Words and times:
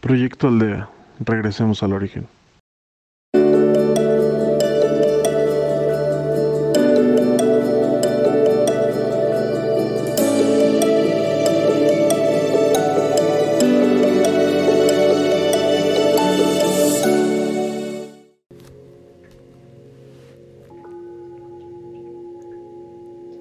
Proyecto 0.00 0.46
Aldea. 0.46 0.88
Regresemos 1.18 1.82
al 1.82 1.92
origen. 1.92 2.28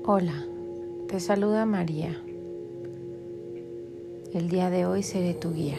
Hola, 0.10 0.34
te 1.08 1.20
saluda 1.20 1.66
María. 1.66 2.20
El 4.34 4.50
día 4.50 4.72
de 4.72 4.86
hoy 4.86 5.04
seré 5.04 5.36
tu 5.36 5.54
guía. 5.54 5.78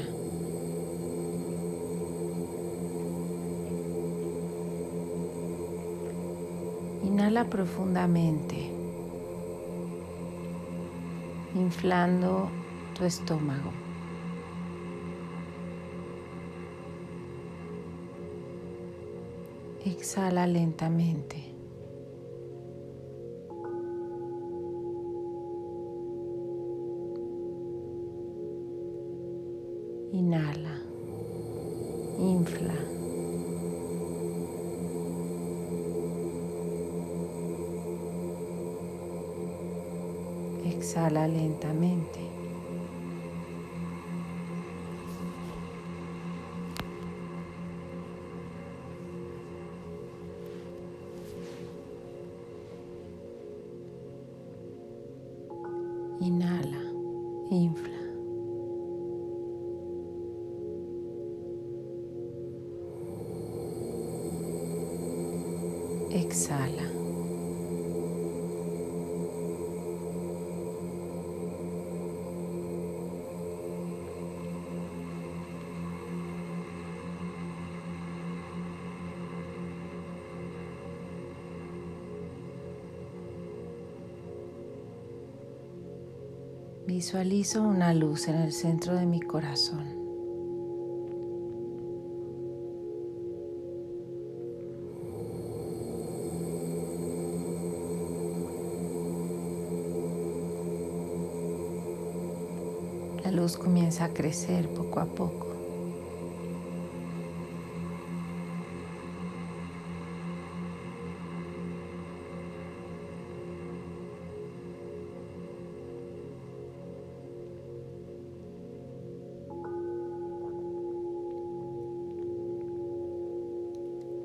Inhala 7.28 7.44
profundamente, 7.44 8.56
inflando 11.54 12.48
tu 12.94 13.04
estómago. 13.04 13.70
Exhala 19.84 20.46
lentamente. 20.46 21.47
Lentamente. 41.28 42.20
Inhala, 56.20 56.82
infla. 57.50 57.97
Visualizo 86.88 87.64
una 87.64 87.92
luz 87.92 88.28
en 88.28 88.36
el 88.36 88.50
centro 88.50 88.94
de 88.94 89.04
mi 89.04 89.20
corazón. 89.20 89.84
La 103.22 103.32
luz 103.32 103.58
comienza 103.58 104.06
a 104.06 104.14
crecer 104.14 104.70
poco 104.70 105.00
a 105.00 105.04
poco. 105.04 105.47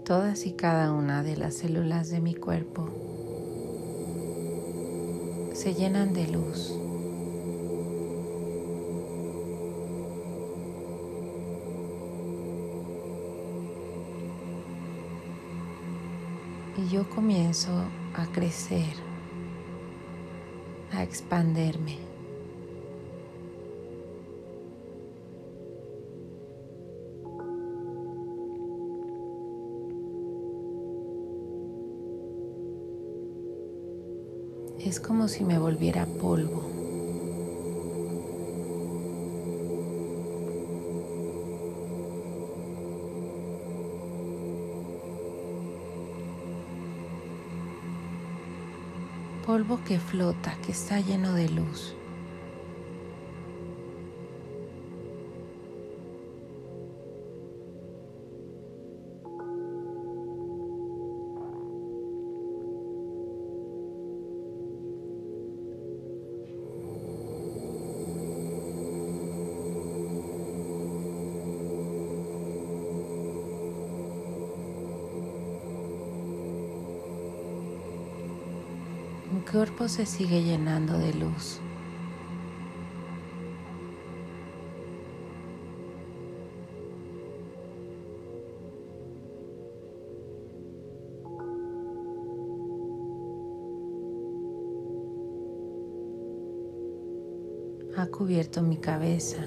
Todas 0.05 0.45
y 0.45 0.51
cada 0.53 0.91
una 0.91 1.23
de 1.23 1.37
las 1.37 1.55
células 1.55 2.09
de 2.09 2.19
mi 2.19 2.35
cuerpo 2.35 2.89
se 5.53 5.73
llenan 5.73 6.13
de 6.13 6.27
luz. 6.27 6.73
y 16.77 16.87
yo 16.89 17.07
comienzo 17.09 17.71
a 18.15 18.25
crecer, 18.31 18.93
a 20.91 21.03
expanderme. 21.03 22.12
Es 34.85 34.99
como 34.99 35.27
si 35.27 35.43
me 35.43 35.57
volviera 35.57 36.05
polvo. 36.05 36.73
polvo 49.45 49.79
que 49.85 49.99
flota, 49.99 50.55
que 50.65 50.71
está 50.71 50.99
lleno 51.01 51.33
de 51.33 51.49
luz. 51.49 51.95
Cuerpo 79.53 79.87
se 79.87 80.07
sigue 80.07 80.41
llenando 80.41 80.97
de 80.97 81.13
luz. 81.13 81.59
Ha 97.95 98.07
cubierto 98.07 98.63
mi 98.63 98.77
cabeza, 98.77 99.45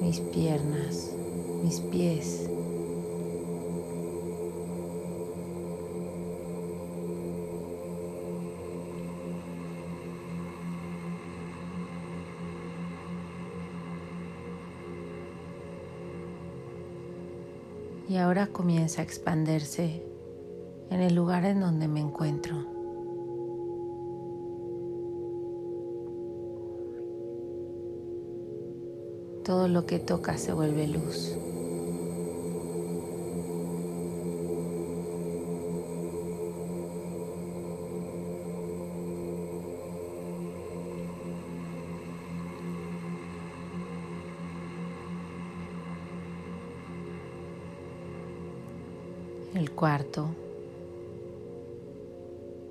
mis 0.00 0.20
piernas, 0.20 1.10
mis 1.62 1.80
pies. 1.80 2.51
Y 18.12 18.18
ahora 18.18 18.46
comienza 18.48 19.00
a 19.00 19.04
expandirse 19.04 20.02
en 20.90 21.00
el 21.00 21.14
lugar 21.14 21.46
en 21.46 21.60
donde 21.60 21.88
me 21.88 22.00
encuentro. 22.00 22.56
Todo 29.42 29.66
lo 29.66 29.86
que 29.86 29.98
toca 29.98 30.36
se 30.36 30.52
vuelve 30.52 30.88
luz. 30.88 31.38
El 49.62 49.70
cuarto, 49.70 50.26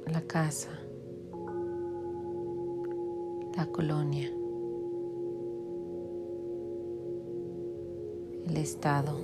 la 0.07 0.21
casa, 0.23 0.77
la 3.55 3.65
colonia, 3.67 4.29
el 8.45 8.57
estado. 8.57 9.15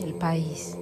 el 0.00 0.14
país. 0.14 0.76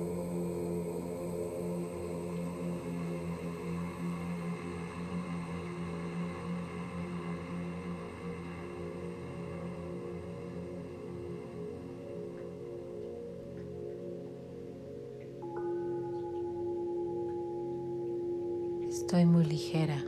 Estoy 19.10 19.26
muy 19.26 19.44
ligera. 19.44 20.04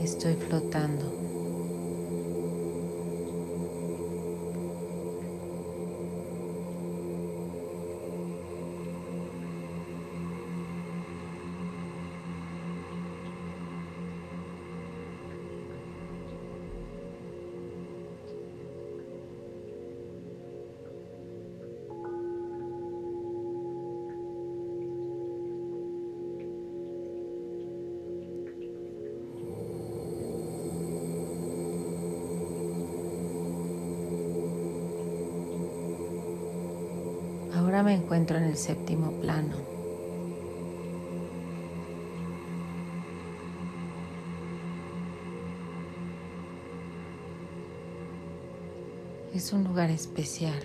Estoy 0.00 0.34
flotando. 0.34 1.27
Me 37.84 37.94
encuentro 37.94 38.36
en 38.36 38.42
el 38.42 38.56
séptimo 38.56 39.12
plano. 39.20 39.54
Es 49.32 49.52
un 49.52 49.62
lugar 49.62 49.90
especial. 49.90 50.60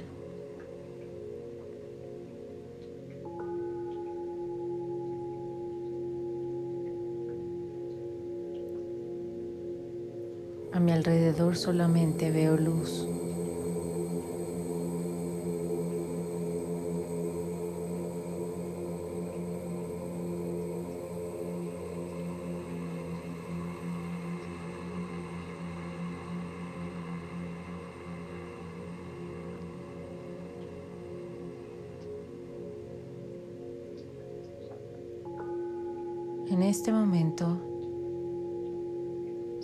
A 10.73 10.79
mi 10.79 10.91
alrededor 10.91 11.55
solamente 11.55 12.31
veo 12.31 12.57
luz. 12.57 13.07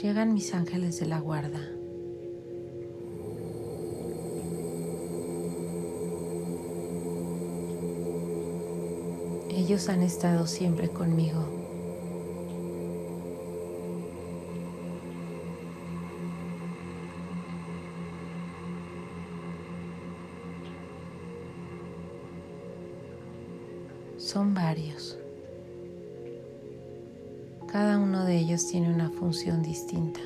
Llegan 0.01 0.34
mis 0.34 0.54
ángeles 0.54 0.98
de 1.00 1.07
la 1.07 1.19
guarda. 1.19 1.60
Ellos 9.50 9.90
han 9.90 10.01
estado 10.01 10.48
siempre 10.48 10.88
conmigo. 10.88 11.46
Son 24.18 24.54
varios. 24.54 25.18
Ellos 28.38 28.68
tiene 28.68 28.94
una 28.94 29.10
función 29.10 29.62
distinta. 29.62 30.20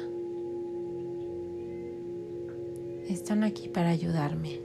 Están 3.08 3.44
aquí 3.44 3.70
para 3.70 3.90
ayudarme. 3.90 4.60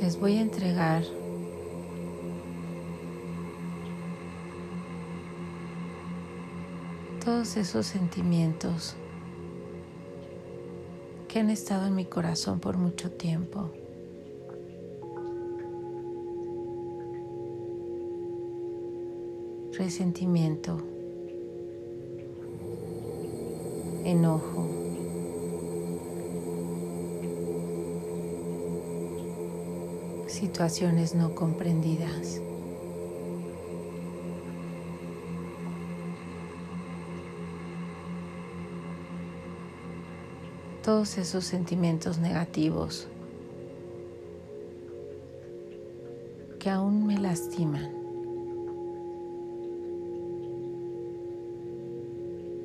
Les 0.00 0.18
voy 0.18 0.38
a 0.38 0.40
entregar 0.40 1.04
todos 7.24 7.56
esos 7.56 7.86
sentimientos 7.86 8.96
que 11.30 11.38
han 11.38 11.48
estado 11.48 11.86
en 11.86 11.94
mi 11.94 12.06
corazón 12.06 12.58
por 12.58 12.76
mucho 12.76 13.12
tiempo. 13.12 13.70
Resentimiento, 19.78 20.78
enojo, 24.04 24.66
situaciones 30.26 31.14
no 31.14 31.36
comprendidas. 31.36 32.40
Todos 40.90 41.18
esos 41.18 41.44
sentimientos 41.44 42.18
negativos 42.18 43.06
que 46.58 46.68
aún 46.68 47.06
me 47.06 47.16
lastiman, 47.16 47.92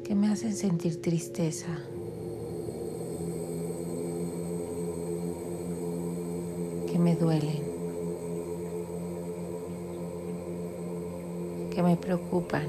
que 0.04 0.16
me 0.16 0.28
hacen 0.30 0.56
sentir 0.56 1.00
tristeza. 1.04 1.78
que 6.92 6.98
me 6.98 7.16
duelen, 7.16 7.62
que 11.70 11.84
me 11.84 11.96
preocupan, 11.96 12.66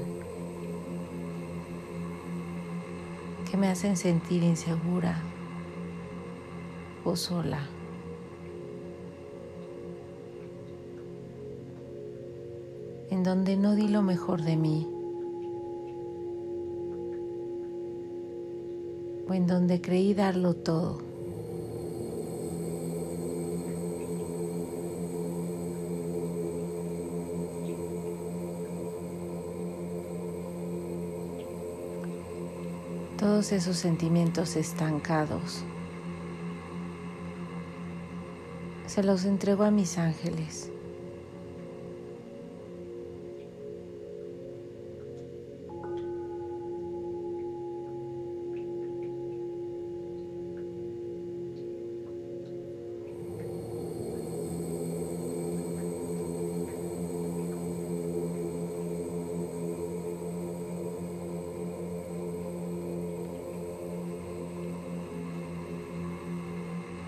que 3.49 3.57
me 3.57 3.69
hacen 3.69 3.97
sentir 3.97 4.43
insegura, 4.43 5.23
sola. 7.15 7.67
En 13.09 13.23
donde 13.23 13.55
no 13.55 13.75
di 13.75 13.87
lo 13.87 14.01
mejor 14.01 14.41
de 14.41 14.55
mí. 14.57 14.87
O 19.29 19.33
en 19.33 19.47
donde 19.47 19.81
creí 19.81 20.13
darlo 20.13 20.53
todo. 20.53 20.99
Todos 33.17 33.51
esos 33.51 33.77
sentimientos 33.77 34.55
estancados. 34.55 35.63
se 38.87 39.03
los 39.03 39.25
entrego 39.25 39.63
a 39.63 39.71
mis 39.71 39.97
ángeles. 39.97 40.71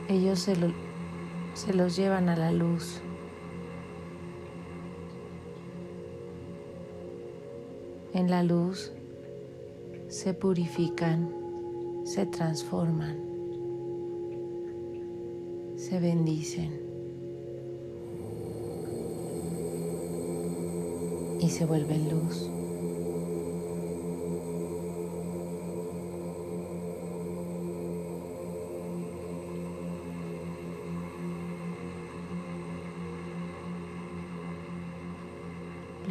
ellos 0.10 0.40
se 0.40 0.56
lo, 0.56 0.74
se 1.60 1.74
los 1.74 1.98
llevan 1.98 2.30
a 2.30 2.38
la 2.38 2.54
luz. 2.54 3.02
En 8.14 8.32
la 8.32 8.44
luz 8.44 8.94
se 10.08 10.34
purifican, 10.34 11.30
se 12.06 12.26
transforman, 12.26 13.18
se 15.76 16.00
bendicen 16.00 16.80
y 21.42 21.50
se 21.50 21.66
vuelven 21.66 22.10
luz. 22.10 22.59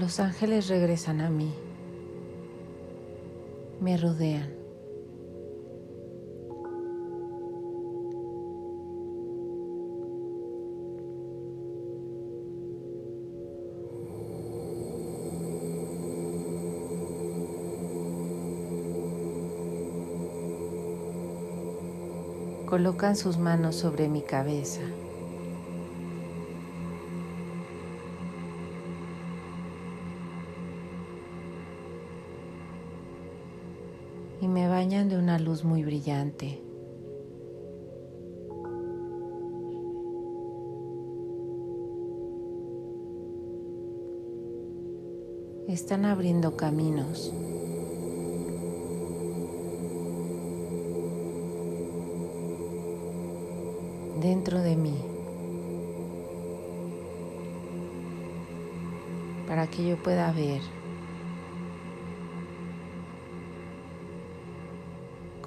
Los 0.09 0.21
ángeles 0.21 0.69
regresan 0.69 1.21
a 1.21 1.29
mí, 1.29 1.53
me 3.79 3.99
rodean. 3.99 4.55
Colocan 22.65 23.15
sus 23.15 23.37
manos 23.37 23.77
sobre 23.77 24.09
mi 24.09 24.23
cabeza. 24.23 24.81
Muy 35.65 35.83
brillante. 35.85 36.61
Están 45.69 46.05
abriendo 46.05 46.57
caminos. 46.57 47.33
dentro 54.21 54.61
de 54.61 54.77
mí 54.77 54.97
para 59.47 59.67
que 59.69 59.87
yo 59.87 59.97
pueda 60.03 60.31
ver 60.33 60.61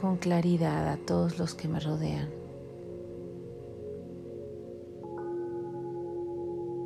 con 0.02 0.18
claridad 0.18 0.88
a 0.88 0.98
todos 0.98 1.38
los 1.38 1.54
que 1.54 1.68
me 1.68 1.80
rodean, 1.80 2.30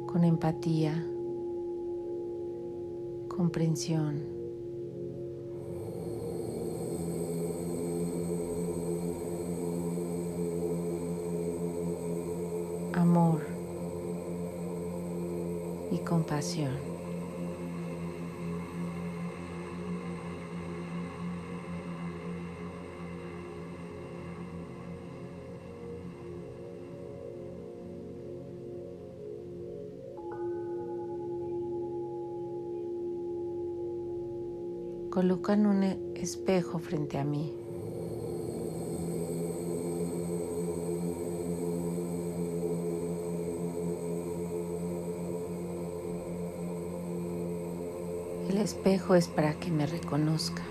con 0.06 0.26
empatía, 0.26 1.02
comprensión. 3.30 4.36
amor 12.94 13.42
y 15.92 15.98
compasión. 16.00 16.95
Un 35.66 35.84
espejo 36.16 36.80
frente 36.80 37.18
a 37.18 37.24
mí. 37.24 37.54
El 48.50 48.58
espejo 48.58 49.16
es 49.16 49.28
para 49.28 49.54
que 49.56 49.72
me 49.72 49.86
reconozca. 49.86 50.64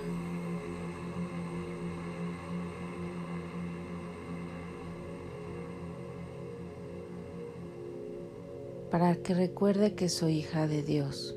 Para 8.91 9.17
que 9.17 9.35
recuerde 9.35 9.95
que 9.95 10.09
soy 10.09 10.39
hija 10.39 10.67
de 10.67 10.83
Dios. 10.83 11.37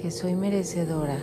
que 0.00 0.07
soy 0.20 0.34
merecedora 0.34 1.20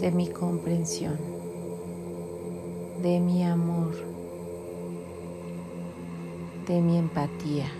de 0.00 0.12
mi 0.14 0.28
comprensión, 0.28 1.18
de 3.02 3.18
mi 3.18 3.42
amor, 3.42 3.96
de 6.68 6.80
mi 6.80 6.96
empatía, 6.96 7.72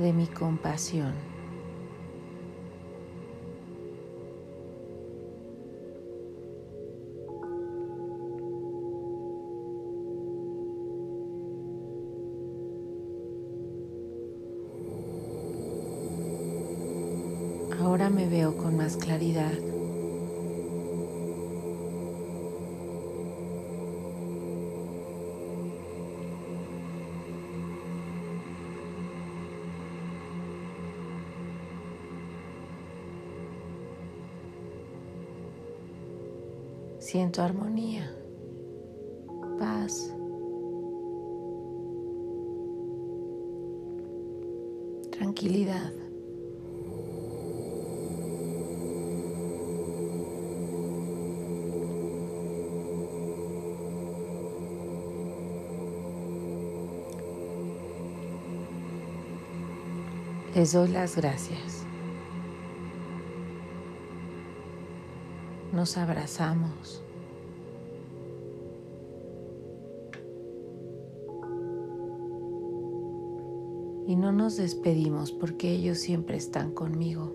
de 0.00 0.14
mi 0.14 0.28
compasión. 0.28 1.25
Claridad. 18.98 19.52
Siento 36.98 37.40
armonía, 37.40 38.12
paz, 39.58 40.12
tranquilidad. 45.12 46.05
Les 60.56 60.72
doy 60.72 60.88
las 60.88 61.16
gracias. 61.16 61.84
Nos 65.70 65.98
abrazamos. 65.98 67.02
Y 74.06 74.16
no 74.16 74.32
nos 74.32 74.56
despedimos 74.56 75.30
porque 75.30 75.72
ellos 75.72 75.98
siempre 75.98 76.38
están 76.38 76.72
conmigo. 76.72 77.34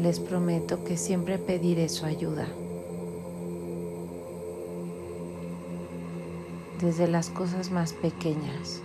Les 0.00 0.20
prometo 0.20 0.84
que 0.84 0.96
siempre 0.96 1.36
pediré 1.36 1.90
su 1.90 2.06
ayuda. 2.06 2.48
Desde 6.80 7.08
las 7.08 7.30
cosas 7.30 7.70
más 7.70 7.92
pequeñas. 7.92 8.82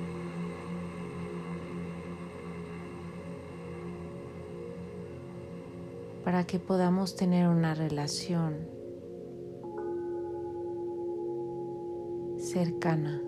para 6.24 6.46
que 6.46 6.60
podamos 6.60 7.16
tener 7.16 7.48
una 7.48 7.74
relación 7.74 8.70
cercana, 12.38 13.22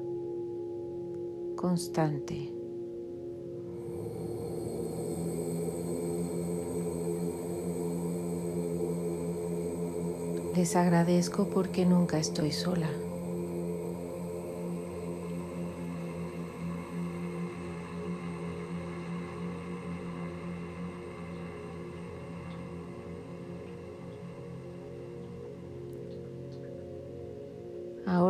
constante. 1.56 2.54
Les 10.56 10.76
agradezco 10.76 11.50
porque 11.50 11.86
nunca 11.86 12.20
estoy 12.20 12.52
sola. 12.52 12.90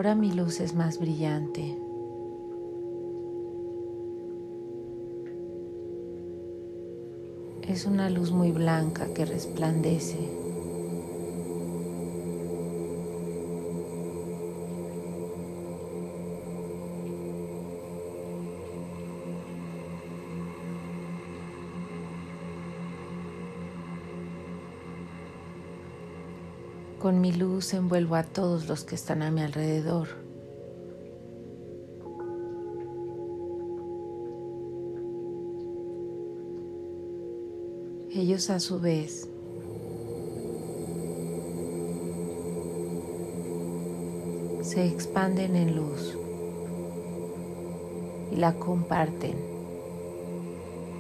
Ahora 0.03 0.15
mi 0.15 0.33
luz 0.33 0.60
es 0.60 0.75
más 0.75 1.00
brillante. 1.00 1.77
Es 7.65 7.86
una 7.86 8.10
luz 8.10 8.33
muy 8.33 8.51
blanca 8.51 9.13
que 9.13 9.24
resplandece. 9.24 10.43
Mi 27.24 27.32
luz 27.32 27.74
envuelvo 27.74 28.15
a 28.15 28.24
todos 28.24 28.68
los 28.68 28.84
que 28.84 28.96
están 28.96 29.22
a 29.22 29.32
mi 29.32 29.39
alrededor. 29.39 30.10
Ellos 38.12 38.50
a 38.50 38.60
su 38.60 38.82
vez 38.82 39.30
se 44.63 44.86
expanden 44.86 45.56
en 45.56 45.77
luz 45.77 46.18
y 48.34 48.36
la 48.36 48.53
comparten 48.56 49.38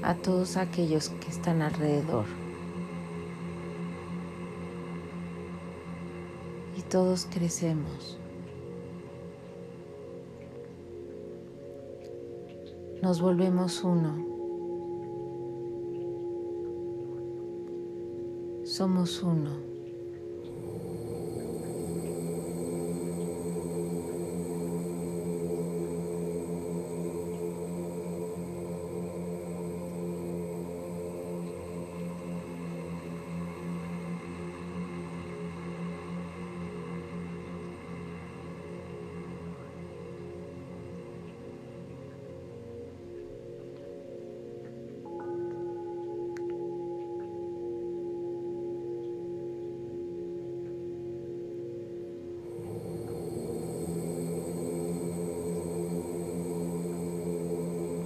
a 0.03 0.15
todos 0.15 0.55
aquellos 0.55 1.09
que 1.09 1.27
están 1.27 1.61
alrededor. 1.61 2.42
Todos 6.93 7.25
crecemos. 7.25 8.19
Nos 13.01 13.19
volvemos 13.19 13.83
uno. 13.83 14.13
Somos 18.63 19.23
uno. 19.23 19.72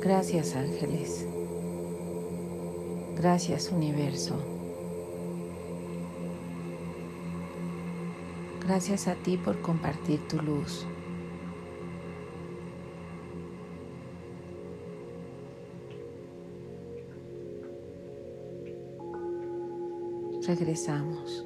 Gracias 0.08 0.56
ángeles. 0.56 1.28
Gracias 3.18 3.70
universo. 3.74 4.38
Gracias 8.66 9.10
a 9.10 9.16
ti 9.16 9.36
por 9.36 9.62
compartir 9.62 10.26
tu 10.30 10.38
luz. 10.42 10.88
Regresamos. 20.48 21.46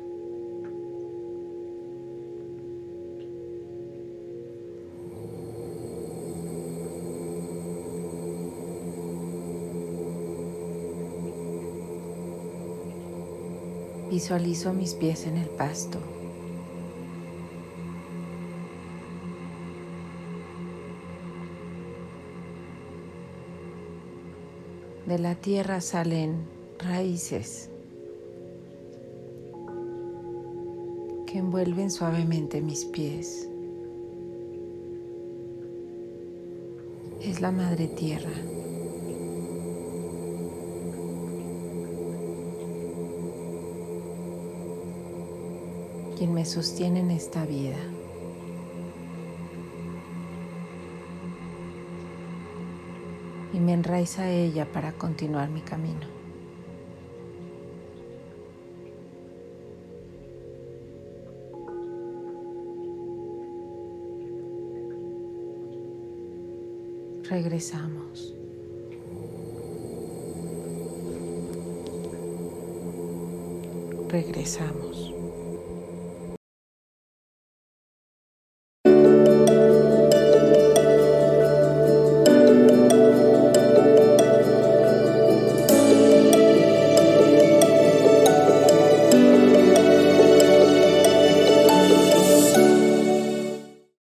Visualizo 14.21 14.71
mis 14.71 14.93
pies 14.93 15.25
en 15.25 15.36
el 15.36 15.49
pasto. 15.49 15.97
De 25.07 25.17
la 25.17 25.34
tierra 25.34 25.81
salen 25.81 26.45
raíces 26.77 27.71
que 31.25 31.39
envuelven 31.39 31.89
suavemente 31.89 32.62
mis 32.62 32.86
pies. 32.86 33.49
Es 37.23 37.41
la 37.41 37.51
madre 37.51 37.88
tierra. 37.88 38.61
Quien 46.21 46.36
me 46.36 46.45
sostiene 46.45 46.99
en 46.99 47.10
esta 47.10 47.47
vida. 47.47 47.79
Y 53.51 53.60
me 53.60 53.73
enraiza 53.73 54.29
ella 54.29 54.71
para 54.71 54.91
continuar 54.93 55.49
mi 55.49 55.62
camino. 55.62 56.05
Regresamos. 67.23 68.36
Regresamos. 74.07 75.20